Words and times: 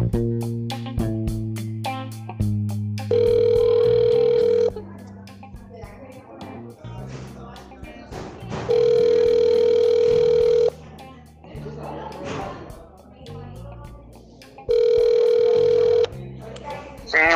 Sí, 0.00 0.06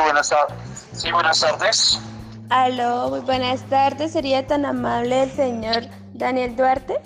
buenas 0.02 0.30
tardes. 0.30 0.88
Sí, 0.92 1.12
buenas 1.12 1.40
tardes. 1.40 2.00
Aló, 2.48 3.10
muy 3.10 3.20
buenas 3.20 3.60
tardes. 3.68 4.12
¿Sería 4.12 4.46
tan 4.46 4.64
amable 4.64 5.24
el 5.24 5.30
señor 5.32 5.82
Daniel 6.14 6.56
Duarte? 6.56 6.98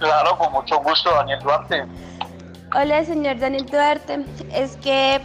Claro, 0.00 0.36
con 0.36 0.50
mucho 0.52 0.80
gusto, 0.80 1.14
Daniel 1.14 1.38
Duarte. 1.44 1.86
Hola, 2.74 3.04
señor 3.04 3.38
Daniel 3.38 3.66
Duarte. 3.66 4.24
Es 4.50 4.78
que 4.78 5.20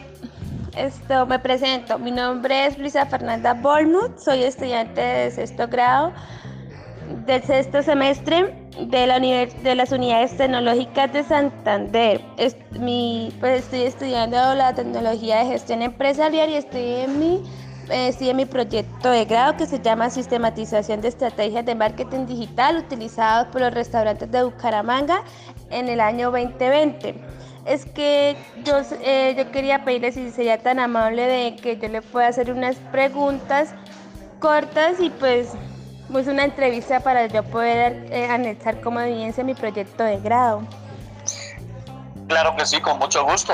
esto 0.75 1.25
me 1.25 1.39
presento. 1.39 1.97
Mi 1.97 2.11
nombre 2.11 2.65
es 2.65 2.77
Luisa 2.77 3.05
Fernanda 3.05 3.53
Bolmuth. 3.53 4.17
Soy 4.17 4.43
estudiante 4.43 4.99
de 4.99 5.31
sexto 5.31 5.65
grado 5.69 6.11
del 7.25 7.41
sexto 7.43 7.81
semestre 7.83 8.53
de, 8.81 9.07
la 9.07 9.19
de 9.19 9.75
las 9.75 9.93
unidades 9.93 10.35
tecnológicas 10.35 11.13
de 11.13 11.23
Santander. 11.23 12.21
Es, 12.35 12.57
mi, 12.71 13.33
pues 13.39 13.63
estoy 13.63 13.83
estudiando 13.83 14.35
la 14.53 14.73
tecnología 14.75 15.37
de 15.37 15.45
gestión 15.45 15.81
empresarial 15.81 16.49
y 16.49 16.55
estoy 16.55 16.83
en 16.83 17.17
mi, 17.17 17.43
eh, 17.89 18.15
en 18.19 18.35
mi 18.35 18.45
proyecto 18.45 19.09
de 19.09 19.25
grado 19.25 19.57
que 19.57 19.65
se 19.65 19.79
llama 19.79 20.09
Sistematización 20.09 21.01
de 21.01 21.07
Estrategias 21.07 21.65
de 21.65 21.75
Marketing 21.75 22.25
Digital 22.25 22.77
utilizados 22.77 23.47
por 23.47 23.61
los 23.61 23.73
restaurantes 23.73 24.31
de 24.31 24.43
Bucaramanga 24.43 25.23
en 25.69 25.89
el 25.89 25.99
año 25.99 26.31
2020 26.31 27.15
es 27.65 27.85
que 27.85 28.37
yo, 28.63 28.77
eh, 29.01 29.35
yo 29.37 29.51
quería 29.51 29.83
pedirle 29.83 30.11
si 30.13 30.31
sería 30.31 30.57
tan 30.57 30.79
amable 30.79 31.23
de 31.27 31.55
que 31.57 31.77
yo 31.77 31.89
le 31.89 32.01
pueda 32.01 32.27
hacer 32.27 32.51
unas 32.51 32.77
preguntas 32.91 33.69
cortas 34.39 34.99
y 34.99 35.09
pues 35.09 35.49
pues 36.11 36.27
una 36.27 36.45
entrevista 36.45 37.01
para 37.01 37.25
yo 37.25 37.43
poder 37.43 38.07
eh, 38.11 38.27
anexar 38.29 38.79
como 38.79 39.01
evidencia 39.01 39.43
mi 39.43 39.53
proyecto 39.53 40.03
de 40.03 40.19
grado. 40.19 40.61
Claro 42.27 42.55
que 42.55 42.65
sí, 42.65 42.79
con 42.79 42.97
mucho 42.97 43.25
gusto, 43.25 43.53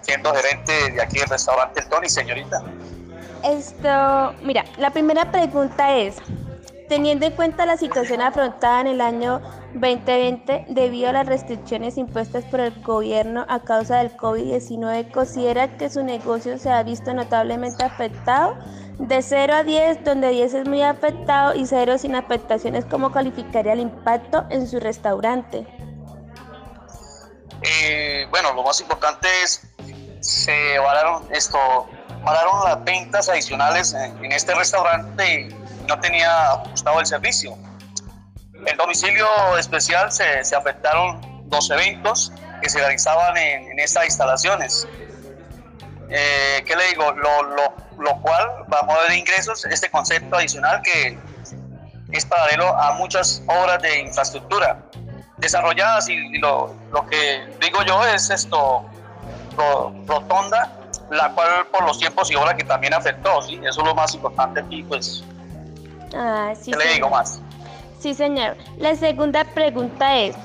siendo 0.00 0.32
gerente 0.34 0.92
de 0.92 1.02
aquí 1.02 1.18
del 1.18 1.28
restaurante 1.28 1.80
El 1.80 1.88
Tony, 1.88 2.08
señorita. 2.08 2.62
Esto, 3.44 4.34
mira, 4.42 4.64
la 4.76 4.90
primera 4.90 5.30
pregunta 5.30 5.96
es, 5.96 6.16
teniendo 6.88 7.24
en 7.26 7.32
cuenta 7.32 7.66
la 7.66 7.76
situación 7.76 8.20
afrontada 8.20 8.80
en 8.80 8.86
el 8.88 9.00
año 9.00 9.40
2020 9.74 10.66
debido 10.68 11.08
a 11.10 11.12
las 11.12 11.26
restricciones 11.26 11.96
impuestas 11.96 12.44
por 12.44 12.60
el 12.60 12.82
gobierno 12.82 13.46
a 13.48 13.60
causa 13.60 13.98
del 13.98 14.16
COVID-19, 14.16 15.10
¿considera 15.12 15.76
que 15.76 15.88
su 15.88 16.02
negocio 16.02 16.58
se 16.58 16.70
ha 16.70 16.82
visto 16.82 17.14
notablemente 17.14 17.84
afectado? 17.84 18.56
De 18.98 19.22
0 19.22 19.54
a 19.54 19.62
10, 19.62 20.04
donde 20.04 20.28
10 20.30 20.54
es 20.54 20.68
muy 20.68 20.82
afectado 20.82 21.54
y 21.54 21.64
0 21.64 21.96
sin 21.96 22.14
afectaciones, 22.16 22.84
¿cómo 22.84 23.12
calificaría 23.12 23.72
el 23.72 23.80
impacto 23.80 24.44
en 24.50 24.66
su 24.68 24.80
restaurante? 24.80 25.66
Eh, 27.62 28.26
bueno, 28.30 28.52
lo 28.52 28.62
más 28.62 28.80
importante 28.80 29.28
es, 29.42 29.62
se 30.20 30.78
vararon 30.78 31.22
esto, 31.30 31.58
vararon 32.22 32.64
las 32.64 32.84
ventas 32.84 33.28
adicionales 33.28 33.94
en, 33.94 34.32
este 34.32 34.54
restaurante 34.54 35.40
y 35.40 35.84
no 35.86 35.98
tenía 36.00 36.52
ajustado 36.52 37.00
el 37.00 37.06
servicio. 37.06 37.56
El 38.66 38.76
domicilio 38.76 39.26
especial 39.58 40.12
se, 40.12 40.44
se 40.44 40.54
afectaron 40.54 41.20
dos 41.48 41.70
eventos 41.70 42.32
que 42.62 42.68
se 42.68 42.78
realizaban 42.78 43.36
en, 43.36 43.72
en 43.72 43.78
estas 43.78 44.04
instalaciones. 44.04 44.86
Eh, 46.10 46.62
¿Qué 46.66 46.76
le 46.76 46.88
digo? 46.88 47.12
Lo, 47.12 47.42
lo 47.42 47.90
lo 48.00 48.16
cual 48.20 48.64
a 48.70 48.84
mover 48.84 49.12
ingresos 49.12 49.64
este 49.66 49.90
concepto 49.90 50.36
adicional 50.36 50.80
que 50.82 51.18
es 52.12 52.24
paralelo 52.24 52.74
a 52.76 52.92
muchas 52.94 53.42
obras 53.46 53.80
de 53.82 54.00
infraestructura 54.00 54.78
desarrolladas 55.36 56.08
y, 56.08 56.38
lo, 56.38 56.74
lo, 56.92 57.06
que 57.06 57.48
digo 57.60 57.82
yo 57.82 58.04
es 58.06 58.28
esto, 58.30 58.84
rotonda, 60.06 60.72
la 61.10 61.32
cual 61.32 61.66
por 61.72 61.84
los 61.84 61.98
tiempos 61.98 62.30
y 62.30 62.36
obras 62.36 62.54
que 62.54 62.64
también 62.64 62.94
afectó, 62.94 63.42
¿sí? 63.42 63.60
Eso 63.62 63.80
es 63.80 63.86
lo 63.86 63.94
más 63.94 64.14
importante 64.14 64.60
aquí, 64.60 64.82
pues. 64.82 65.24
Ah, 66.14 66.52
sí, 66.60 66.70
¿Qué 66.70 66.78
le 66.78 66.94
digo 66.94 67.10
más? 67.10 67.40
Sí, 67.98 68.14
señor. 68.14 68.56
La 68.78 68.94
segunda 68.94 69.44
pregunta 69.44 70.16
es, 70.16 70.36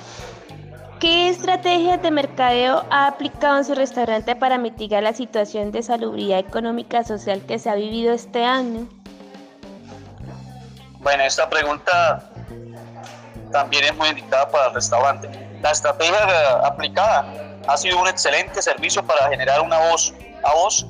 ¿Qué 1.00 1.28
estrategias 1.30 2.02
de 2.02 2.10
mercadeo 2.10 2.86
ha 2.90 3.08
aplicado 3.08 3.58
en 3.58 3.66
su 3.66 3.76
restaurante 3.76 4.36
para 4.36 4.58
mitigar 4.58 5.04
la 5.04 5.14
situación 5.14 5.72
de 5.72 5.84
salubridad 5.84 6.40
económica 6.40 7.04
social 7.04 7.42
que 7.46 7.60
se 7.60 7.70
ha 7.70 7.76
vivido 7.76 8.14
este 8.14 8.46
año? 8.46 8.88
Bueno, 11.00 11.24
esta 11.24 11.50
pregunta 11.50 12.32
también 13.52 13.84
es 13.84 13.96
muy 13.96 14.08
indicada 14.08 14.50
para 14.50 14.68
el 14.70 14.74
restaurante. 14.74 15.30
La 15.62 15.72
estrategia 15.72 16.60
aplicada 16.66 17.26
ha 17.68 17.78
sido 17.78 18.02
un 18.02 18.08
excelente 18.08 18.62
servicio 18.62 19.06
para 19.06 19.30
generar 19.30 19.62
una 19.62 19.78
voz 19.90 20.14
a 20.46 20.54
voz 20.54 20.86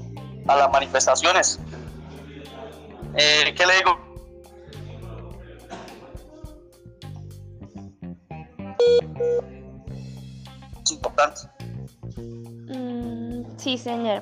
a 0.48 0.56
las 0.56 0.72
manifestaciones. 0.72 1.60
Eh, 3.16 3.54
¿Qué 3.56 3.66
le 3.66 3.76
digo? 3.78 4.06
importante. 10.92 11.42
Mm, 12.68 13.58
sí, 13.58 13.78
señor. 13.78 14.22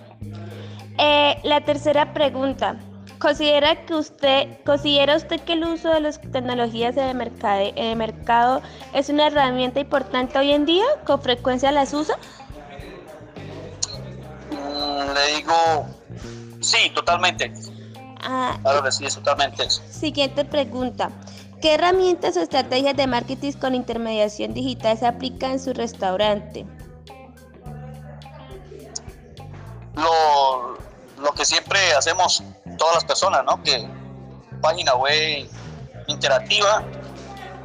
Eh, 0.97 1.37
la 1.43 1.61
tercera 1.61 2.13
pregunta. 2.13 2.77
¿Considera 3.19 3.85
que 3.85 3.95
usted, 3.95 4.63
considera 4.65 5.15
usted 5.15 5.39
que 5.41 5.53
el 5.53 5.63
uso 5.63 5.89
de 5.89 6.01
las 6.01 6.19
tecnologías 6.19 6.95
de 6.95 7.13
mercado, 7.13 7.71
de 7.73 7.95
mercado 7.95 8.61
es 8.93 9.07
una 9.09 9.27
herramienta 9.27 9.79
importante 9.79 10.37
hoy 10.37 10.51
en 10.51 10.65
día? 10.65 10.83
¿Con 11.05 11.21
frecuencia 11.21 11.71
las 11.71 11.93
usa? 11.93 12.17
Digo, 15.27 15.87
sí, 16.61 16.89
totalmente. 16.93 17.53
Ah, 18.21 18.57
claro 18.61 18.83
que 18.83 18.91
sí, 18.91 19.05
es 19.05 19.15
totalmente 19.15 19.63
eso. 19.63 19.81
Siguiente 19.89 20.45
pregunta. 20.45 21.09
¿Qué 21.61 21.75
herramientas 21.75 22.35
o 22.37 22.41
estrategias 22.41 22.95
de 22.95 23.07
marketing 23.07 23.53
con 23.53 23.75
intermediación 23.75 24.53
digital 24.53 24.97
se 24.97 25.07
aplican 25.07 25.51
en 25.51 25.59
su 25.59 25.73
restaurante? 25.73 26.65
Lo, 29.95 30.77
lo 31.21 31.31
que 31.33 31.45
siempre 31.45 31.79
hacemos 31.93 32.43
todas 32.77 32.95
las 32.95 33.05
personas, 33.05 33.43
¿no? 33.45 33.61
Que 33.63 33.87
página 34.61 34.95
web 34.95 35.47
interactiva 36.07 36.83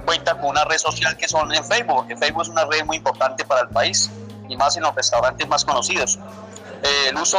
cuenta 0.05 0.39
con 0.39 0.51
una 0.51 0.65
red 0.65 0.79
social 0.79 1.17
que 1.17 1.29
son 1.29 1.53
en 1.53 1.65
Facebook, 1.65 1.97
porque 1.97 2.17
Facebook 2.17 2.43
es 2.43 2.49
una 2.49 2.65
red 2.65 2.85
muy 2.85 2.97
importante 2.97 3.45
para 3.45 3.63
el 3.63 3.69
país 3.69 4.11
y 4.49 4.57
más 4.57 4.77
en 4.77 4.85
los 4.85 4.95
restaurantes 4.95 5.47
más 5.49 5.65
conocidos. 5.65 6.19
Eh, 6.83 7.09
el 7.09 7.17
uso 7.17 7.39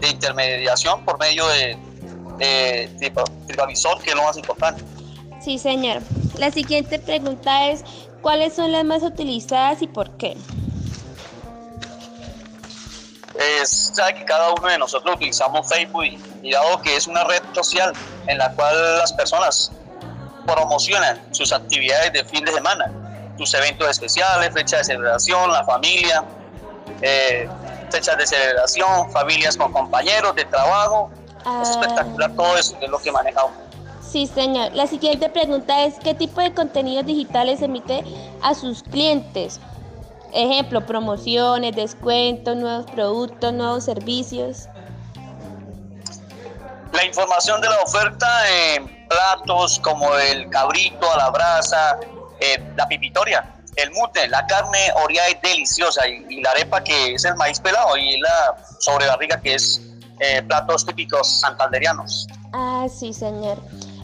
de 0.00 0.08
intermediación 0.08 1.04
por 1.04 1.18
medio 1.18 1.46
de, 1.48 1.76
de, 2.38 2.88
de 2.98 3.12
que 3.12 4.10
es 4.10 4.16
lo 4.16 4.22
más 4.22 4.36
importante. 4.36 4.82
Sí, 5.40 5.58
señor. 5.58 6.02
La 6.38 6.50
siguiente 6.50 6.98
pregunta 6.98 7.68
es, 7.68 7.82
¿cuáles 8.20 8.54
son 8.54 8.72
las 8.72 8.84
más 8.84 9.02
utilizadas 9.02 9.80
y 9.82 9.86
por 9.86 10.16
qué? 10.16 10.36
Es, 13.38 13.92
sabe 13.94 14.14
que 14.14 14.24
cada 14.24 14.52
uno 14.52 14.68
de 14.68 14.78
nosotros 14.78 15.16
utilizamos 15.16 15.66
Facebook 15.66 16.04
y, 16.42 16.50
dado 16.50 16.82
que 16.82 16.96
es 16.96 17.06
una 17.06 17.24
red 17.24 17.42
social 17.54 17.92
en 18.26 18.36
la 18.36 18.52
cual 18.52 18.98
las 18.98 19.12
personas 19.12 19.72
promocionan 20.46 21.22
sus 21.32 21.52
actividades 21.52 22.12
de 22.12 22.24
fin 22.24 22.44
de 22.44 22.52
semana, 22.52 22.92
sus 23.38 23.54
eventos 23.54 23.88
especiales, 23.88 24.52
fechas 24.52 24.80
de 24.80 24.84
celebración, 24.84 25.50
la 25.52 25.64
familia, 25.64 26.24
eh, 27.00 27.48
fechas 27.90 28.16
de 28.18 28.26
celebración, 28.26 29.10
familias 29.12 29.56
con 29.56 29.72
compañeros 29.72 30.34
de 30.34 30.44
trabajo. 30.44 31.10
Es 31.40 31.46
Ah. 31.46 31.62
espectacular 31.62 32.32
todo 32.34 32.56
eso, 32.56 32.78
que 32.78 32.84
es 32.84 32.90
lo 32.90 32.98
que 32.98 33.10
manejamos. 33.12 33.52
Sí, 34.06 34.26
señor. 34.26 34.72
La 34.74 34.86
siguiente 34.86 35.28
pregunta 35.28 35.84
es, 35.84 35.94
¿qué 36.02 36.14
tipo 36.14 36.40
de 36.40 36.52
contenidos 36.52 37.06
digitales 37.06 37.62
emite 37.62 38.04
a 38.42 38.54
sus 38.54 38.82
clientes? 38.82 39.60
Ejemplo, 40.32 40.84
promociones, 40.84 41.74
descuentos, 41.74 42.56
nuevos 42.56 42.86
productos, 42.90 43.52
nuevos 43.52 43.84
servicios. 43.84 44.68
La 46.92 47.04
información 47.04 47.60
de 47.60 47.68
la 47.68 47.76
oferta 47.82 48.26
en 48.74 49.06
platos 49.08 49.78
como 49.80 50.14
el 50.16 50.48
cabrito 50.50 51.10
a 51.12 51.16
la 51.16 51.30
brasa, 51.30 51.98
eh, 52.40 52.62
la 52.76 52.86
pipitoria, 52.88 53.44
el 53.76 53.90
mute, 53.92 54.28
la 54.28 54.46
carne 54.46 54.78
oreada 55.02 55.28
es 55.28 55.42
deliciosa 55.42 56.06
y, 56.08 56.24
y, 56.28 56.42
la 56.42 56.50
arepa 56.50 56.82
que 56.82 57.14
es 57.14 57.24
el 57.24 57.34
maíz 57.36 57.60
pelado 57.60 57.96
y 57.96 58.18
la 58.20 58.56
sobrebarriga 58.78 59.40
que 59.40 59.54
es 59.54 59.80
eh, 60.18 60.42
platos 60.42 60.84
típicos 60.84 61.40
santanderianos. 61.40 62.26
Ah, 62.52 62.86
sí, 62.92 63.12
señor. 63.12 63.58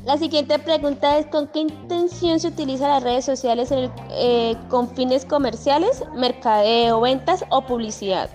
La 0.05 0.17
siguiente 0.17 0.59
pregunta 0.59 1.19
es, 1.19 1.27
¿con 1.27 1.49
qué 1.49 1.61
intención 1.61 2.39
se 2.39 2.49
utilizan 2.49 2.91
las 2.91 3.03
redes 3.03 3.25
sociales 3.25 3.71
en 3.73 3.79
el, 3.79 3.93
eh, 4.11 4.57
con 4.71 4.95
fines 4.95 5.25
comerciales, 5.25 6.03
mercadeo, 6.15 7.01
ventas 7.01 7.45
o 7.51 7.67
publicidad? 7.67 8.31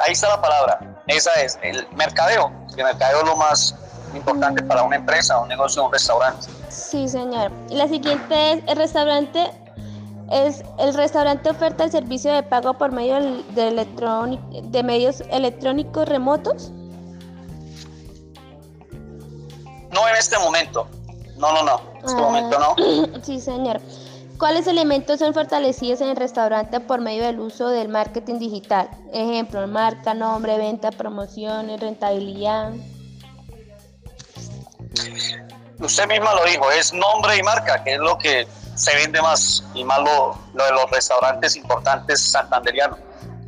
ahí 0.00 0.12
está 0.12 0.28
la 0.28 0.40
palabra. 0.40 0.80
Esa 1.06 1.32
es 1.34 1.58
el 1.62 1.86
mercadeo. 1.92 2.50
El 2.76 2.84
mercadeo 2.84 3.20
es 3.20 3.26
lo 3.26 3.36
más 3.36 3.74
importante 4.14 4.62
para 4.62 4.82
una 4.82 4.96
empresa, 4.96 5.38
un 5.38 5.48
negocio, 5.48 5.84
un 5.84 5.92
restaurante. 5.92 6.46
Sí, 6.70 7.08
señor. 7.08 7.50
Y 7.68 7.74
la 7.74 7.88
siguiente 7.88 8.52
es 8.52 8.62
el 8.66 8.76
restaurante. 8.76 9.50
Es 10.30 10.62
el 10.78 10.94
restaurante 10.94 11.50
oferta 11.50 11.84
el 11.84 11.90
servicio 11.90 12.32
de 12.32 12.44
pago 12.44 12.74
por 12.74 12.92
medio 12.92 13.16
de, 13.54 13.86
de 14.62 14.82
medios 14.84 15.22
electrónicos 15.30 16.08
remotos. 16.08 16.70
No 19.92 20.08
en 20.08 20.16
este 20.16 20.38
momento. 20.38 20.86
No, 21.36 21.52
no, 21.52 21.64
no. 21.64 21.80
En 21.98 22.04
este 22.04 22.22
momento 22.22 22.58
no. 22.58 23.20
Sí, 23.22 23.40
señor. 23.40 23.80
¿Cuáles 24.38 24.66
elementos 24.66 25.18
son 25.18 25.34
fortalecidos 25.34 26.00
en 26.00 26.08
el 26.08 26.16
restaurante 26.16 26.80
por 26.80 27.00
medio 27.00 27.24
del 27.24 27.40
uso 27.40 27.68
del 27.68 27.88
marketing 27.88 28.38
digital? 28.38 28.88
Ejemplo, 29.12 29.66
marca, 29.66 30.14
nombre, 30.14 30.56
venta, 30.56 30.90
promociones, 30.92 31.80
rentabilidad. 31.80 32.72
Usted 35.80 36.06
misma 36.08 36.34
lo 36.34 36.44
dijo, 36.44 36.70
es 36.70 36.92
nombre 36.92 37.36
y 37.36 37.42
marca, 37.42 37.82
que 37.82 37.94
es 37.94 37.98
lo 37.98 38.18
que 38.18 38.46
se 38.74 38.94
vende 38.96 39.20
más 39.22 39.64
y 39.74 39.84
más 39.84 39.98
lo, 40.00 40.38
de 40.52 40.72
los 40.72 40.90
restaurantes 40.90 41.56
importantes 41.56 42.30
santanderianos. 42.30 42.98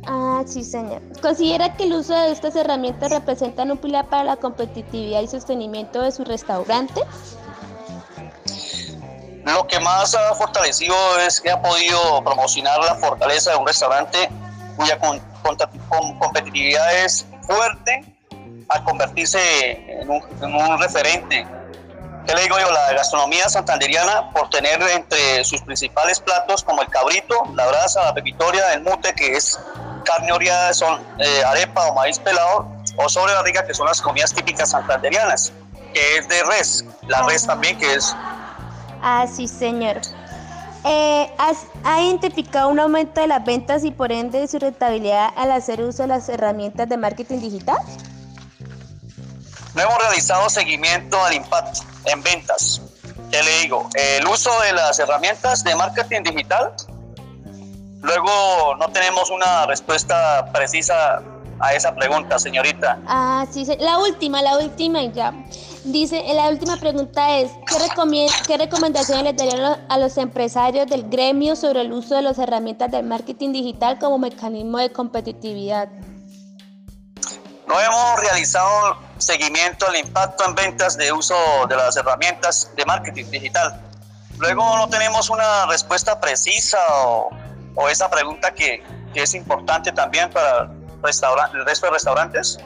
Ah, 0.05 0.43
sí, 0.45 0.63
señor. 0.63 1.01
¿Considera 1.21 1.75
que 1.75 1.85
el 1.85 1.93
uso 1.93 2.13
de 2.13 2.31
estas 2.31 2.55
herramientas 2.55 3.11
representa 3.11 3.63
un 3.63 3.77
pilar 3.77 4.07
para 4.07 4.23
la 4.23 4.35
competitividad 4.35 5.21
y 5.21 5.27
sostenimiento 5.27 6.01
de 6.01 6.11
su 6.11 6.23
restaurante? 6.23 7.01
Lo 9.45 9.67
que 9.67 9.79
más 9.79 10.15
ha 10.15 10.35
fortalecido 10.35 10.95
es 11.19 11.39
que 11.39 11.51
ha 11.51 11.61
podido 11.61 12.23
promocionar 12.23 12.79
la 12.79 12.95
fortaleza 12.95 13.51
de 13.51 13.57
un 13.57 13.67
restaurante 13.67 14.29
cuya 14.75 14.97
competitividad 16.19 17.05
es 17.05 17.25
fuerte 17.41 18.05
al 18.69 18.83
convertirse 18.83 19.99
en 20.01 20.09
un, 20.09 20.79
referente. 20.79 21.45
¿Qué 22.25 22.33
le 22.33 22.43
digo 22.43 22.57
yo? 22.57 22.71
La 22.71 22.93
gastronomía 22.93 23.49
santanderiana, 23.49 24.29
por 24.31 24.49
tener 24.49 24.81
entre 24.81 25.43
sus 25.43 25.61
principales 25.61 26.19
platos 26.19 26.63
como 26.63 26.81
el 26.81 26.87
cabrito, 26.89 27.35
la 27.53 27.67
brasa, 27.67 28.03
la 28.03 28.13
pepitoria, 28.13 28.73
el 28.73 28.81
mute, 28.81 29.13
que 29.13 29.35
es 29.35 29.59
carne 30.05 30.31
oreada, 30.31 30.73
son 30.73 31.01
eh, 31.19 31.43
arepa 31.45 31.87
o 31.87 31.95
maíz 31.95 32.19
pelado, 32.19 32.67
o 32.97 33.09
sobre 33.09 33.33
barriga, 33.33 33.65
que 33.65 33.73
son 33.73 33.87
las 33.87 34.01
comidas 34.01 34.33
típicas 34.33 34.69
santanderianas, 34.69 35.51
que 35.93 36.17
es 36.17 36.27
de 36.27 36.43
res. 36.43 36.85
La 37.07 37.23
res 37.23 37.45
también, 37.45 37.77
que 37.77 37.93
es 37.93 38.15
Ah, 39.01 39.25
sí, 39.27 39.49
señor. 39.49 39.99
Eh, 40.85 41.29
¿Ha 41.83 42.01
identificado 42.01 42.69
un 42.69 42.79
aumento 42.79 43.19
de 43.19 43.27
las 43.27 43.43
ventas 43.43 43.83
y 43.83 43.91
por 43.91 44.13
ende 44.13 44.39
de 44.39 44.47
su 44.47 44.59
rentabilidad 44.59 45.29
al 45.35 45.51
hacer 45.51 45.81
uso 45.81 46.03
de 46.03 46.07
las 46.07 46.29
herramientas 46.29 46.87
de 46.87 46.97
marketing 46.97 47.39
digital? 47.39 47.77
No 49.75 49.81
hemos 49.81 49.97
realizado 49.97 50.49
seguimiento 50.49 51.23
al 51.23 51.33
impacto 51.33 51.81
en 52.05 52.21
ventas. 52.21 52.81
¿Qué 53.31 53.41
le 53.41 53.61
digo? 53.61 53.89
El 53.95 54.27
uso 54.27 54.51
de 54.61 54.73
las 54.73 54.99
herramientas 54.99 55.63
de 55.63 55.75
marketing 55.75 56.21
digital. 56.21 56.73
Luego 58.01 58.75
no 58.77 58.89
tenemos 58.89 59.31
una 59.31 59.65
respuesta 59.65 60.45
precisa 60.53 61.23
a 61.59 61.73
esa 61.73 61.95
pregunta, 61.95 62.37
señorita. 62.37 62.99
Ah, 63.07 63.47
sí, 63.49 63.65
la 63.79 63.97
última, 63.99 64.41
la 64.41 64.57
última 64.57 65.03
ya. 65.05 65.33
Dice, 65.85 66.23
la 66.33 66.49
última 66.49 66.77
pregunta 66.77 67.39
es, 67.39 67.51
¿qué, 67.65 68.27
¿qué 68.47 68.57
recomendaciones 68.57 69.23
le 69.23 69.33
darían 69.33 69.85
a 69.89 69.97
los 69.97 70.17
empresarios 70.17 70.87
del 70.87 71.09
gremio 71.09 71.55
sobre 71.55 71.81
el 71.81 71.91
uso 71.91 72.15
de 72.15 72.21
las 72.21 72.37
herramientas 72.37 72.91
del 72.91 73.05
marketing 73.05 73.51
digital 73.53 73.97
como 73.97 74.19
mecanismo 74.19 74.77
de 74.77 74.91
competitividad? 74.91 75.89
No 77.67 77.79
hemos 77.79 78.19
realizado 78.19 78.97
seguimiento 79.17 79.87
al 79.87 79.95
impacto 79.95 80.45
en 80.45 80.55
ventas 80.55 80.97
de 80.97 81.11
uso 81.11 81.35
de 81.67 81.75
las 81.75 81.95
herramientas 81.95 82.71
de 82.75 82.85
marketing 82.85 83.25
digital. 83.31 83.81
Luego 84.37 84.77
no 84.77 84.89
tenemos 84.89 85.29
una 85.29 85.65
respuesta 85.67 86.19
precisa 86.19 86.77
o, 87.05 87.29
esa 87.89 88.09
pregunta 88.09 88.53
que, 88.53 88.83
que, 89.13 89.23
es 89.23 89.33
importante 89.33 89.91
también 89.91 90.29
para 90.29 90.63
el 90.63 91.65
resto 91.65 91.87
de 91.87 91.91
restaurantes. 91.91 92.59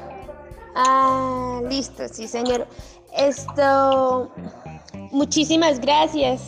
Ah, 0.75 1.59
listo, 1.67 2.07
sí, 2.07 2.27
señor. 2.27 2.67
Esto, 3.15 4.31
muchísimas 5.11 5.79
gracias. 5.79 6.41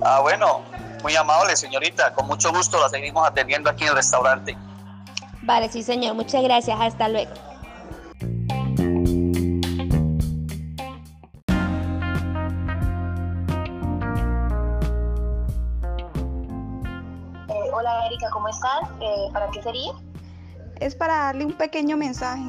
Ah, 0.00 0.20
bueno, 0.20 0.62
muy 1.02 1.14
amable, 1.16 1.56
señorita. 1.56 2.12
Con 2.14 2.26
mucho 2.26 2.52
gusto 2.52 2.80
la 2.80 2.88
seguimos 2.88 3.26
atendiendo 3.26 3.70
aquí 3.70 3.84
en 3.84 3.90
el 3.90 3.96
restaurante. 3.96 4.56
Vale, 5.48 5.70
sí, 5.70 5.82
señor. 5.82 6.14
Muchas 6.14 6.42
gracias. 6.42 6.78
Hasta 6.78 7.08
luego. 7.08 7.30
Eh, 17.48 17.70
hola, 17.72 18.06
Erika, 18.08 18.28
¿cómo 18.30 18.48
estás? 18.48 18.90
Eh, 19.00 19.30
¿Para 19.32 19.50
qué 19.50 19.62
sería? 19.62 19.92
Es 20.80 20.94
para 20.94 21.14
darle 21.14 21.46
un 21.46 21.54
pequeño 21.54 21.96
mensaje. 21.96 22.44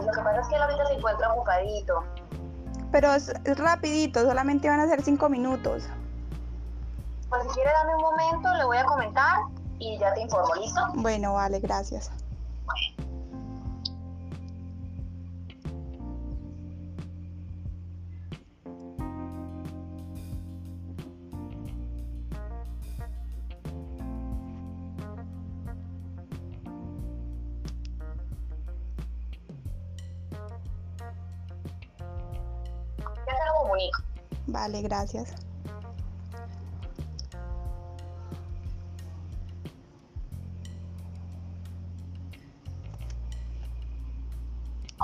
Lo 0.00 0.10
que 0.12 0.20
pasa 0.20 0.40
es 0.40 0.48
que 0.48 0.56
él 0.56 0.62
ahorita 0.62 0.86
se 0.86 0.94
encuentra 0.94 1.32
ocupadito. 1.32 2.04
Pero 2.90 3.14
es, 3.14 3.32
rapidito, 3.56 4.24
solamente 4.24 4.68
van 4.68 4.80
a 4.80 4.88
ser 4.88 5.02
cinco 5.02 5.28
minutos. 5.28 5.88
Pues 7.28 7.42
si 7.44 7.48
quiere 7.50 7.70
darme 7.70 7.94
un 7.94 8.02
momento, 8.02 8.52
le 8.54 8.64
voy 8.64 8.78
a 8.78 8.84
comentar 8.84 9.57
y 9.78 9.98
ya 9.98 10.12
te 10.14 10.22
informo, 10.22 10.54
¿listo? 10.56 10.80
Bueno, 10.94 11.34
vale, 11.34 11.60
gracias. 11.60 12.10
Vale, 34.48 34.82
gracias. 34.82 35.34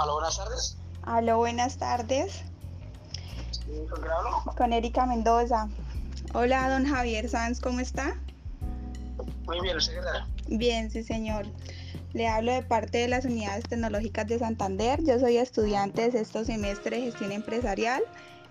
Aló, 0.04 0.16
buenas 0.16 0.36
tardes. 0.36 0.76
Aló, 1.04 1.38
buenas 1.38 1.78
tardes. 1.78 2.42
¿Con 3.88 4.02
quién 4.02 4.10
hablo? 4.10 4.42
Con 4.54 4.72
Erika 4.74 5.06
Mendoza. 5.06 5.66
Hola, 6.34 6.68
don 6.68 6.84
Javier 6.84 7.26
Sanz, 7.30 7.58
¿cómo 7.58 7.80
está? 7.80 8.14
Muy 9.46 9.62
bien, 9.62 9.78
¿usted 9.78 9.94
qué 9.94 10.56
Bien, 10.58 10.90
sí, 10.90 11.02
señor. 11.04 11.46
Le 12.12 12.28
hablo 12.28 12.52
de 12.52 12.62
parte 12.62 12.98
de 12.98 13.08
las 13.08 13.24
unidades 13.24 13.64
tecnológicas 13.66 14.26
de 14.26 14.38
Santander. 14.38 15.02
Yo 15.02 15.18
soy 15.18 15.38
estudiante 15.38 16.02
de 16.02 16.12
sexto 16.12 16.44
semestre 16.44 16.98
de 16.98 17.04
gestión 17.04 17.32
empresarial 17.32 18.02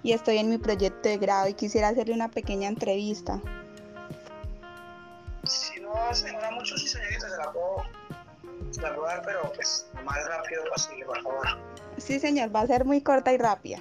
y 0.01 0.13
estoy 0.13 0.39
en 0.39 0.49
mi 0.49 0.57
proyecto 0.57 1.07
de 1.07 1.19
grado 1.19 1.47
y 1.49 1.53
quisiera 1.53 1.89
hacerle 1.89 2.15
una 2.15 2.31
pequeña 2.31 2.67
entrevista. 2.67 3.39
Si 5.43 5.79
no 5.81 5.93
se 6.15 6.25
demora 6.25 6.49
mucho, 6.49 6.75
sí, 6.79 6.87
señorita, 6.87 7.29
se 7.29 7.37
la 7.37 7.51
puedo, 7.51 7.83
pero 9.25 9.51
pues 9.53 9.87
lo 9.95 10.03
más 10.03 10.17
rápido 10.27 10.63
posible, 10.73 11.05
por 11.05 11.21
favor. 11.21 11.47
Sí, 11.97 12.19
señor, 12.19 12.55
va 12.55 12.61
a 12.61 12.67
ser 12.67 12.85
muy 12.85 13.01
corta 13.01 13.33
y 13.33 13.37
rápida. 13.37 13.79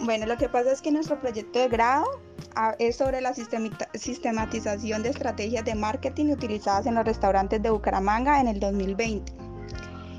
Bueno. 0.00 0.26
lo 0.26 0.36
que 0.36 0.48
pasa 0.48 0.72
es 0.72 0.82
que 0.82 0.90
nuestro 0.92 1.18
proyecto 1.20 1.58
de 1.58 1.68
grado 1.68 2.06
ah, 2.54 2.74
es 2.78 2.96
sobre 2.96 3.20
la 3.20 3.34
sistematización 3.34 5.02
de 5.02 5.08
estrategias 5.08 5.64
de 5.64 5.74
marketing 5.74 6.32
utilizadas 6.32 6.86
en 6.86 6.94
los 6.94 7.04
restaurantes 7.04 7.62
de 7.62 7.70
Bucaramanga 7.70 8.40
en 8.40 8.48
el 8.48 8.60
2020. 8.60 9.32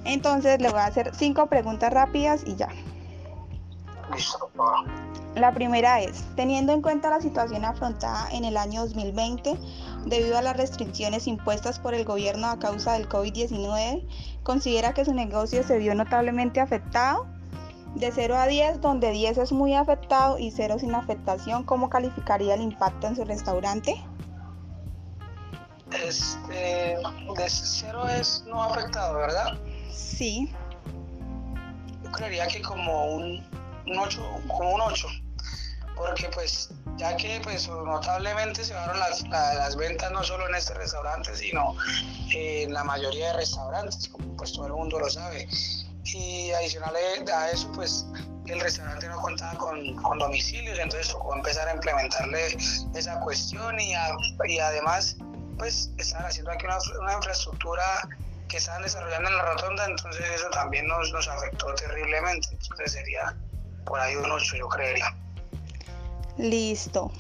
Entonces 0.05 0.61
le 0.61 0.69
voy 0.69 0.79
a 0.79 0.85
hacer 0.85 1.11
cinco 1.15 1.47
preguntas 1.47 1.93
rápidas 1.93 2.43
y 2.45 2.55
ya. 2.55 2.69
La 5.39 5.53
primera 5.53 6.01
es, 6.01 6.25
teniendo 6.35 6.73
en 6.73 6.81
cuenta 6.81 7.09
la 7.09 7.21
situación 7.21 7.63
afrontada 7.63 8.27
en 8.31 8.43
el 8.43 8.57
año 8.57 8.81
2020 8.81 9.57
debido 10.05 10.37
a 10.37 10.41
las 10.41 10.57
restricciones 10.57 11.27
impuestas 11.27 11.79
por 11.79 11.93
el 11.93 12.03
gobierno 12.03 12.47
a 12.47 12.59
causa 12.59 12.93
del 12.93 13.07
COVID-19, 13.07 14.05
¿considera 14.43 14.93
que 14.93 15.05
su 15.05 15.13
negocio 15.13 15.63
se 15.63 15.77
vio 15.77 15.95
notablemente 15.95 16.59
afectado? 16.59 17.25
De 17.95 18.11
0 18.11 18.35
a 18.35 18.47
10, 18.47 18.81
donde 18.81 19.11
10 19.11 19.37
es 19.37 19.51
muy 19.53 19.73
afectado 19.75 20.37
y 20.37 20.51
0 20.51 20.77
sin 20.77 20.93
afectación, 20.93 21.63
¿cómo 21.63 21.89
calificaría 21.89 22.55
el 22.55 22.61
impacto 22.61 23.07
en 23.07 23.15
su 23.15 23.23
restaurante? 23.23 23.95
Este, 26.05 26.97
de 27.37 27.49
0 27.49 28.09
es 28.09 28.43
no 28.45 28.61
afectado, 28.61 29.15
¿verdad? 29.15 29.57
Sí. 29.89 30.51
Yo 32.03 32.11
creería 32.11 32.45
que 32.47 32.61
como 32.61 33.15
un 33.15 33.41
un 33.89 33.97
8, 33.97 34.21
como 34.47 34.75
un 34.75 34.81
8, 34.81 35.07
porque 35.99 36.29
pues 36.29 36.69
ya 36.95 37.15
que 37.17 37.41
pues 37.43 37.67
notablemente 37.67 38.63
se 38.63 38.73
bajaron 38.73 38.99
las, 38.99 39.21
las 39.27 39.75
ventas 39.75 40.09
no 40.11 40.23
solo 40.23 40.47
en 40.47 40.55
este 40.55 40.73
restaurante, 40.73 41.35
sino 41.35 41.75
en 42.33 42.73
la 42.73 42.85
mayoría 42.85 43.27
de 43.27 43.33
restaurantes, 43.33 44.07
como 44.07 44.37
pues 44.37 44.53
todo 44.53 44.67
el 44.67 44.73
mundo 44.73 44.97
lo 44.97 45.09
sabe. 45.09 45.47
Y 46.05 46.51
adicional 46.51 46.95
a 46.95 47.51
eso, 47.51 47.69
pues 47.73 48.05
el 48.47 48.61
restaurante 48.61 49.07
no 49.09 49.17
contaba 49.17 49.57
con, 49.57 49.95
con 49.97 50.17
domicilios, 50.17 50.79
entonces 50.79 51.11
tocó 51.11 51.35
empezar 51.35 51.67
a 51.67 51.73
implementarle 51.73 52.57
esa 52.95 53.19
cuestión 53.19 53.79
y, 53.79 53.93
y 54.45 54.59
además 54.59 55.17
pues 55.57 55.91
estaban 55.97 56.25
haciendo 56.27 56.51
aquí 56.51 56.65
una, 56.65 56.77
una, 57.01 57.13
infraestructura 57.15 57.83
que 58.47 58.57
estaban 58.57 58.81
desarrollando 58.81 59.29
en 59.29 59.35
la 59.35 59.43
rotonda, 59.53 59.85
entonces 59.85 60.25
eso 60.33 60.49
también 60.51 60.87
nos, 60.87 61.11
nos 61.11 61.27
afectó 61.27 61.73
terriblemente, 61.75 62.47
entonces 62.51 62.93
sería 62.93 63.35
por 63.85 63.99
ahí 63.99 64.15
un 64.15 64.31
8 64.31 64.55
yo 64.55 64.69
creería. 64.69 65.13
Listo. 66.39 67.11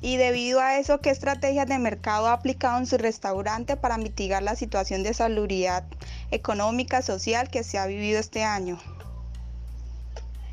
Y 0.00 0.16
debido 0.16 0.60
a 0.60 0.78
eso, 0.78 1.00
¿qué 1.00 1.10
estrategias 1.10 1.66
de 1.66 1.76
mercado 1.78 2.28
ha 2.28 2.34
aplicado 2.34 2.78
en 2.78 2.86
su 2.86 2.96
restaurante 2.98 3.76
para 3.76 3.98
mitigar 3.98 4.44
la 4.44 4.54
situación 4.54 5.02
de 5.02 5.12
salubridad 5.12 5.84
económica, 6.30 7.02
social 7.02 7.50
que 7.50 7.64
se 7.64 7.78
ha 7.78 7.86
vivido 7.86 8.20
este 8.20 8.44
año? 8.44 8.78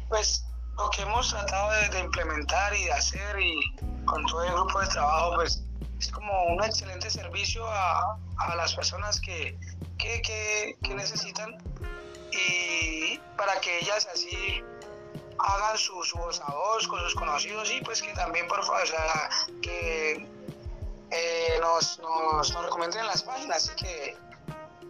Pues 0.09 0.45
lo 0.77 0.89
que 0.89 1.03
hemos 1.03 1.29
tratado 1.29 1.69
de, 1.91 1.99
implementar 1.99 2.73
y 2.73 2.85
de 2.85 2.91
hacer 2.93 3.39
y 3.39 3.75
con 4.05 4.25
todo 4.25 4.43
el 4.45 4.51
grupo 4.53 4.79
de 4.79 4.87
trabajo, 4.87 5.35
pues 5.35 5.63
es 5.99 6.09
como 6.09 6.33
un 6.45 6.63
excelente 6.63 7.11
servicio 7.11 7.67
a, 7.67 8.17
a 8.37 8.55
las 8.55 8.73
personas 8.73 9.21
que, 9.21 9.59
que, 9.99 10.23
que, 10.23 10.75
que 10.81 10.95
necesitan 10.95 11.55
y 12.31 13.19
para 13.37 13.59
que 13.61 13.77
ellas 13.79 14.07
así 14.11 14.63
hagan 15.43 15.77
su, 15.77 15.93
voz 15.93 16.41
a 16.41 16.51
voz 16.53 16.87
con 16.87 16.99
sus 17.01 17.15
conocidos 17.15 17.71
y 17.71 17.81
pues 17.81 18.01
que 18.01 18.13
también 18.13 18.47
por 18.47 18.63
favor, 18.63 18.81
o 18.83 18.87
sea, 18.87 19.29
que 19.61 20.27
eh, 21.11 21.57
nos, 21.59 21.99
nos, 21.99 22.51
nos, 22.51 22.65
recomienden 22.65 23.01
en 23.01 23.07
las 23.07 23.23
páginas, 23.23 23.57
así 23.57 23.75
que 23.75 24.15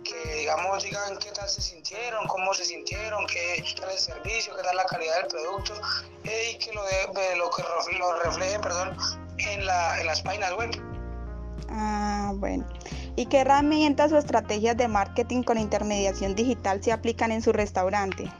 que 0.03 0.35
digamos 0.35 0.83
digan 0.83 1.17
qué 1.17 1.31
tal 1.31 1.47
se 1.47 1.61
sintieron, 1.61 2.27
cómo 2.27 2.53
se 2.53 2.65
sintieron, 2.65 3.25
qué 3.27 3.63
tal 3.79 3.91
el 3.91 3.97
servicio, 3.97 4.55
qué 4.55 4.63
tal 4.63 4.75
la 4.75 4.85
calidad 4.85 5.15
del 5.17 5.27
producto 5.27 5.73
eh, 6.23 6.51
y 6.53 6.57
que 6.57 6.73
lo, 6.73 6.83
de, 6.83 7.35
lo 7.37 7.49
que 7.49 7.63
lo 7.97 8.19
reflejen 8.19 8.61
perdón, 8.61 8.97
en, 9.37 9.65
la, 9.65 9.99
en 9.99 10.07
las 10.07 10.21
páginas 10.21 10.53
web. 10.53 10.71
Ah, 11.69 12.31
bueno. 12.35 12.65
¿Y 13.15 13.27
qué 13.27 13.39
herramientas 13.39 14.11
o 14.11 14.17
estrategias 14.17 14.77
de 14.77 14.87
marketing 14.87 15.43
con 15.43 15.57
intermediación 15.57 16.35
digital 16.35 16.83
se 16.83 16.91
aplican 16.91 17.31
en 17.31 17.41
su 17.41 17.51
restaurante? 17.51 18.31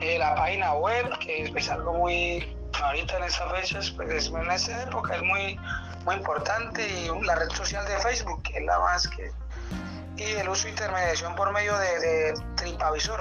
Eh, 0.00 0.18
la 0.18 0.34
página 0.34 0.74
web, 0.74 1.18
que 1.18 1.44
es 1.44 1.70
algo 1.70 1.94
muy, 1.94 2.56
ahorita 2.82 3.18
en 3.18 3.24
estas 3.24 3.52
fechas, 3.52 3.90
pues 3.92 4.28
en 4.28 4.50
esta 4.50 4.82
época 4.82 5.16
es 5.16 5.22
muy, 5.22 5.58
muy 6.04 6.16
importante, 6.16 6.86
y 6.86 7.24
la 7.24 7.34
red 7.36 7.48
social 7.50 7.86
de 7.86 7.96
Facebook, 7.98 8.42
que 8.42 8.58
es 8.58 8.64
la 8.64 8.78
más 8.80 9.08
que 9.08 9.32
y 10.16 10.22
el 10.22 10.48
uso 10.48 10.64
de 10.64 10.70
intermediación 10.70 11.34
por 11.34 11.52
medio 11.52 11.76
de, 11.76 11.98
de 11.98 12.34
TripAvisor. 12.56 13.20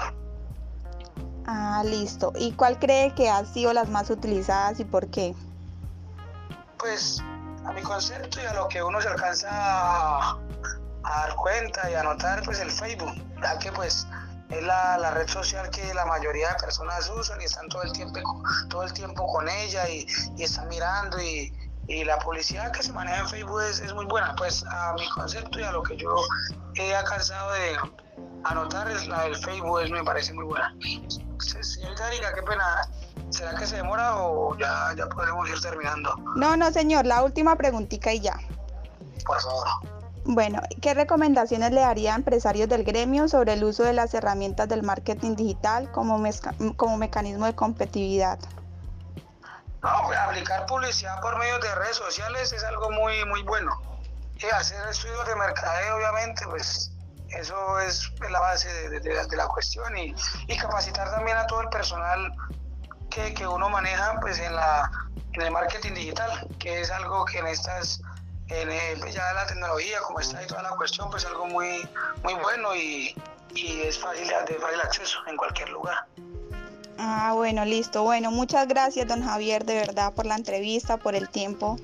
Ah, 1.47 1.81
listo. 1.85 2.31
¿Y 2.35 2.53
cuál 2.53 2.79
cree 2.79 3.13
que 3.15 3.29
han 3.29 3.45
sido 3.45 3.73
las 3.73 3.89
más 3.89 4.09
utilizadas 4.09 4.79
y 4.79 4.85
por 4.85 5.09
qué? 5.09 5.35
Pues 6.77 7.21
a 7.65 7.71
mi 7.71 7.81
concepto 7.81 8.41
y 8.41 8.45
a 8.45 8.53
lo 8.53 8.67
que 8.67 8.83
uno 8.83 9.01
se 9.01 9.07
alcanza 9.07 9.49
a, 9.51 10.37
dar 11.03 11.35
cuenta 11.35 11.89
y 11.89 11.95
a 11.95 12.03
notar, 12.03 12.43
pues 12.43 12.59
el 12.59 12.71
Facebook, 12.71 13.13
ya 13.41 13.57
que 13.59 13.71
pues 13.71 14.07
es 14.53 14.63
la, 14.63 14.97
la, 14.97 15.11
red 15.11 15.27
social 15.27 15.69
que 15.69 15.93
la 15.93 16.05
mayoría 16.05 16.49
de 16.49 16.55
personas 16.55 17.09
usan 17.09 17.41
y 17.41 17.45
están 17.45 17.67
todo 17.69 17.83
el 17.83 17.91
tiempo, 17.91 18.19
todo 18.69 18.83
el 18.83 18.93
tiempo 18.93 19.25
con 19.27 19.47
ella 19.49 19.87
y, 19.89 20.05
y 20.37 20.43
están 20.43 20.67
mirando 20.67 21.21
y, 21.21 21.51
y 21.87 22.03
la 22.03 22.17
publicidad 22.19 22.71
que 22.71 22.83
se 22.83 22.93
maneja 22.93 23.19
en 23.19 23.29
Facebook 23.29 23.61
es, 23.61 23.79
es, 23.79 23.93
muy 23.93 24.05
buena. 24.05 24.35
Pues 24.35 24.63
a 24.65 24.93
mi 24.93 25.07
concepto 25.09 25.59
y 25.59 25.63
a 25.63 25.71
lo 25.71 25.83
que 25.83 25.97
yo 25.97 26.15
he 26.75 26.95
alcanzado 26.95 27.51
de 27.51 27.77
anotar 28.43 28.89
es 28.89 29.07
la 29.07 29.23
del 29.23 29.35
Facebook, 29.35 29.81
es, 29.81 29.91
me 29.91 30.03
parece 30.03 30.33
muy 30.33 30.45
buena. 30.45 30.73
Señorita 31.39 32.07
Erika, 32.09 32.33
qué 32.33 32.43
pena. 32.43 32.87
¿Será 33.29 33.55
que 33.55 33.65
se 33.65 33.77
demora 33.77 34.17
o 34.17 34.55
ya, 34.57 34.93
ya 34.95 35.07
podemos 35.07 35.49
ir 35.49 35.59
terminando? 35.59 36.15
No, 36.35 36.55
no, 36.55 36.71
señor, 36.71 37.05
la 37.05 37.23
última 37.23 37.55
preguntita 37.55 38.13
y 38.13 38.21
ya. 38.21 38.39
Por 39.25 39.41
favor. 39.41 39.67
Bueno, 40.25 40.61
¿qué 40.81 40.93
recomendaciones 40.93 41.71
le 41.71 41.81
daría 41.81 42.13
a 42.13 42.15
empresarios 42.15 42.69
del 42.69 42.83
gremio 42.85 43.27
sobre 43.27 43.53
el 43.53 43.63
uso 43.63 43.83
de 43.83 43.93
las 43.93 44.13
herramientas 44.13 44.69
del 44.69 44.81
marketing 44.81 45.35
digital 45.35 45.91
como, 45.91 46.23
como 46.77 46.97
mecanismo 46.97 47.45
de 47.45 47.55
competitividad? 47.55 48.39
No, 49.81 49.89
aplicar 49.89 50.65
publicidad 50.65 51.19
por 51.19 51.37
medio 51.37 51.59
de 51.59 51.75
redes 51.75 51.97
sociales 51.97 52.53
es 52.53 52.63
algo 52.63 52.89
muy, 52.91 53.25
muy 53.25 53.43
bueno. 53.43 53.69
Y 54.37 54.45
hacer 54.45 54.87
estudios 54.87 55.27
de 55.27 55.35
mercadeo, 55.35 55.97
obviamente, 55.97 56.45
pues 56.47 56.93
eso 57.29 57.79
es 57.79 58.09
la 58.29 58.39
base 58.39 58.89
de, 58.89 58.99
de, 59.01 59.35
la 59.35 59.47
cuestión 59.47 59.97
y, 59.97 60.15
y, 60.47 60.57
capacitar 60.57 61.11
también 61.11 61.35
a 61.35 61.47
todo 61.47 61.61
el 61.61 61.69
personal 61.69 62.33
que, 63.09 63.33
que 63.33 63.45
uno 63.45 63.69
maneja 63.69 64.17
pues 64.21 64.39
en, 64.39 64.55
la, 64.55 64.89
en 65.33 65.41
el 65.41 65.51
marketing 65.51 65.93
digital, 65.93 66.47
que 66.59 66.81
es 66.81 66.91
algo 66.91 67.25
que 67.25 67.39
en 67.39 67.47
estas, 67.47 68.01
en 68.49 68.99
pues, 68.99 69.13
ya 69.13 69.33
la 69.33 69.45
tecnología, 69.47 69.99
como 70.01 70.19
está 70.19 70.39
ahí 70.39 70.47
toda 70.47 70.63
la 70.63 70.75
cuestión, 70.75 71.09
pues 71.09 71.25
algo 71.25 71.45
muy, 71.47 71.87
muy 72.23 72.33
bueno 72.35 72.75
y, 72.75 73.15
y 73.55 73.81
es 73.81 73.97
fácil 73.97 74.27
de 74.27 74.55
fácil 74.55 74.81
acceso 74.81 75.19
en 75.27 75.37
cualquier 75.37 75.69
lugar. 75.69 76.05
Ah, 76.97 77.31
bueno, 77.33 77.65
listo. 77.65 78.03
Bueno, 78.03 78.31
muchas 78.31 78.67
gracias, 78.67 79.07
don 79.07 79.23
Javier, 79.23 79.65
de 79.65 79.75
verdad, 79.75 80.13
por 80.13 80.25
la 80.25 80.35
entrevista, 80.35 80.97
por 80.97 81.15
el 81.15 81.29
tiempo 81.29 81.77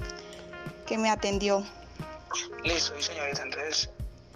que 0.85 0.97
me 0.97 1.09
atendió. 1.09 1.63
Listo, 2.63 2.93
sí, 2.97 3.03
señorita. 3.03 3.43
Entonces, 3.43 3.89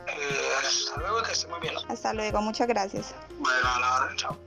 eh, 0.07 0.49
hasta 0.59 0.97
luego 0.97 1.21
y 1.21 1.23
que 1.25 1.31
esté 1.31 1.47
muy 1.47 1.59
bien. 1.59 1.75
Hasta 1.87 2.13
luego, 2.13 2.41
muchas 2.41 2.67
gracias. 2.67 3.13
Bueno, 3.39 3.79
nada, 3.79 4.11
chao. 4.15 4.37